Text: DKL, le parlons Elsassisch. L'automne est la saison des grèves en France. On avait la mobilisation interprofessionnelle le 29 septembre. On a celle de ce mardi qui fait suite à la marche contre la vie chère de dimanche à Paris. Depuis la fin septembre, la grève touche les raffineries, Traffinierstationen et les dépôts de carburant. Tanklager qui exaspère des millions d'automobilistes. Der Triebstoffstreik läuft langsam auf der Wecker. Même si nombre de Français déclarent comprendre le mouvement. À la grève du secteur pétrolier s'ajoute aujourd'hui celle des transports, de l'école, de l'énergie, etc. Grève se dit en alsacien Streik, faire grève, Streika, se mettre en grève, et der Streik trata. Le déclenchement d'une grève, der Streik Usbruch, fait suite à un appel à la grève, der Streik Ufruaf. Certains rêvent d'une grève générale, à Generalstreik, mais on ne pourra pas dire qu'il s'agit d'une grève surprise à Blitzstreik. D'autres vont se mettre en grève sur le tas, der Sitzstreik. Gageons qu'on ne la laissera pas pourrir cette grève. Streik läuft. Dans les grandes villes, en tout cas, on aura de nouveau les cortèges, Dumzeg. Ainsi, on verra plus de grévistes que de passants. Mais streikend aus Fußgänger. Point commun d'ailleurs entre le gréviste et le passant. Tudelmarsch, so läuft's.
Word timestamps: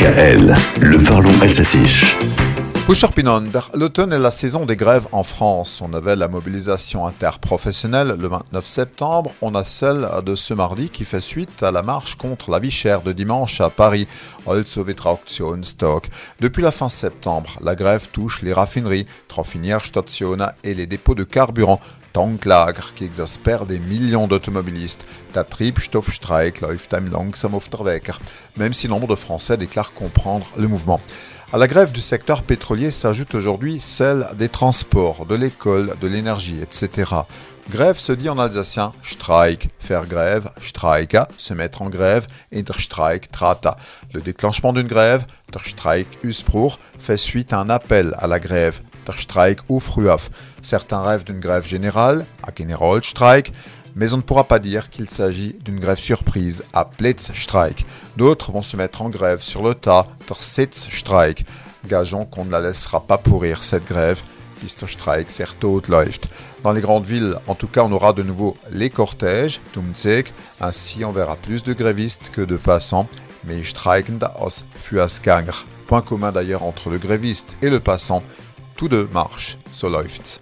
DKL, 0.00 0.56
le 0.80 1.04
parlons 1.04 1.38
Elsassisch. 1.42 2.16
L'automne 3.74 4.12
est 4.14 4.18
la 4.18 4.30
saison 4.30 4.64
des 4.64 4.74
grèves 4.74 5.06
en 5.12 5.22
France. 5.22 5.82
On 5.84 5.92
avait 5.92 6.16
la 6.16 6.26
mobilisation 6.26 7.06
interprofessionnelle 7.06 8.16
le 8.18 8.26
29 8.26 8.64
septembre. 8.64 9.32
On 9.42 9.54
a 9.54 9.62
celle 9.62 10.08
de 10.24 10.34
ce 10.34 10.54
mardi 10.54 10.88
qui 10.88 11.04
fait 11.04 11.20
suite 11.20 11.62
à 11.62 11.70
la 11.70 11.82
marche 11.82 12.14
contre 12.14 12.50
la 12.50 12.58
vie 12.58 12.70
chère 12.70 13.02
de 13.02 13.12
dimanche 13.12 13.60
à 13.60 13.68
Paris. 13.68 14.08
Depuis 16.40 16.62
la 16.62 16.70
fin 16.70 16.88
septembre, 16.88 17.58
la 17.62 17.74
grève 17.74 18.08
touche 18.10 18.40
les 18.40 18.54
raffineries, 18.54 19.06
Traffinierstationen 19.28 20.52
et 20.64 20.72
les 20.72 20.86
dépôts 20.86 21.14
de 21.14 21.24
carburant. 21.24 21.78
Tanklager 22.12 22.94
qui 22.94 23.04
exaspère 23.04 23.66
des 23.66 23.78
millions 23.78 24.26
d'automobilistes. 24.26 25.06
Der 25.34 25.48
Triebstoffstreik 25.48 26.60
läuft 26.60 26.92
langsam 26.92 27.54
auf 27.54 27.68
der 27.68 27.84
Wecker. 27.84 28.18
Même 28.56 28.72
si 28.72 28.88
nombre 28.88 29.08
de 29.08 29.16
Français 29.16 29.56
déclarent 29.56 29.94
comprendre 29.94 30.46
le 30.56 30.68
mouvement. 30.68 31.00
À 31.52 31.58
la 31.58 31.66
grève 31.66 31.90
du 31.90 32.00
secteur 32.00 32.44
pétrolier 32.44 32.92
s'ajoute 32.92 33.34
aujourd'hui 33.34 33.80
celle 33.80 34.28
des 34.38 34.48
transports, 34.48 35.26
de 35.26 35.34
l'école, 35.34 35.96
de 36.00 36.06
l'énergie, 36.06 36.60
etc. 36.62 37.12
Grève 37.68 37.98
se 37.98 38.12
dit 38.12 38.28
en 38.28 38.38
alsacien 38.38 38.92
Streik, 39.02 39.68
faire 39.80 40.06
grève, 40.06 40.50
Streika, 40.60 41.28
se 41.36 41.52
mettre 41.54 41.82
en 41.82 41.90
grève, 41.90 42.28
et 42.52 42.62
der 42.62 42.80
Streik 42.80 43.32
trata. 43.32 43.76
Le 44.12 44.20
déclenchement 44.20 44.72
d'une 44.72 44.86
grève, 44.86 45.24
der 45.52 45.64
Streik 45.64 46.06
Usbruch, 46.22 46.74
fait 47.00 47.16
suite 47.16 47.52
à 47.52 47.58
un 47.58 47.68
appel 47.68 48.14
à 48.18 48.28
la 48.28 48.38
grève, 48.38 48.80
der 49.06 49.14
Streik 49.14 49.60
Ufruaf. 49.68 50.30
Certains 50.62 51.02
rêvent 51.02 51.24
d'une 51.24 51.40
grève 51.40 51.66
générale, 51.66 52.26
à 52.42 52.50
Generalstreik, 52.56 53.52
mais 53.96 54.12
on 54.12 54.18
ne 54.18 54.22
pourra 54.22 54.44
pas 54.44 54.58
dire 54.58 54.88
qu'il 54.90 55.10
s'agit 55.10 55.56
d'une 55.64 55.80
grève 55.80 55.98
surprise 55.98 56.64
à 56.72 56.88
Blitzstreik. 56.98 57.84
D'autres 58.16 58.52
vont 58.52 58.62
se 58.62 58.76
mettre 58.76 59.02
en 59.02 59.08
grève 59.08 59.40
sur 59.40 59.62
le 59.62 59.74
tas, 59.74 60.06
der 60.28 60.42
Sitzstreik. 60.42 61.44
Gageons 61.86 62.24
qu'on 62.24 62.44
ne 62.44 62.50
la 62.50 62.60
laissera 62.60 63.00
pas 63.00 63.18
pourrir 63.18 63.64
cette 63.64 63.86
grève. 63.86 64.22
Streik 64.66 65.28
läuft. 65.88 66.28
Dans 66.62 66.72
les 66.72 66.80
grandes 66.82 67.06
villes, 67.06 67.36
en 67.46 67.54
tout 67.54 67.66
cas, 67.66 67.82
on 67.82 67.92
aura 67.92 68.12
de 68.12 68.22
nouveau 68.22 68.56
les 68.70 68.90
cortèges, 68.90 69.60
Dumzeg. 69.72 70.28
Ainsi, 70.60 71.04
on 71.04 71.12
verra 71.12 71.36
plus 71.36 71.62
de 71.62 71.72
grévistes 71.72 72.30
que 72.30 72.42
de 72.42 72.56
passants. 72.56 73.08
Mais 73.44 73.64
streikend 73.64 74.22
aus 74.38 74.64
Fußgänger. 74.74 75.64
Point 75.86 76.02
commun 76.02 76.30
d'ailleurs 76.30 76.62
entre 76.62 76.90
le 76.90 76.98
gréviste 76.98 77.56
et 77.62 77.70
le 77.70 77.80
passant. 77.80 78.22
Tudelmarsch, 78.80 79.58
so 79.70 79.88
läuft's. 79.88 80.40